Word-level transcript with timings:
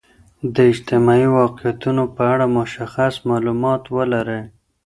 د 0.53 0.55
اجتماعي 0.71 1.27
واقعیتونو 1.39 2.03
په 2.15 2.23
اړه 2.33 2.45
مشخص 2.57 3.13
معلومات 3.29 3.81
ولرئ. 3.95 4.43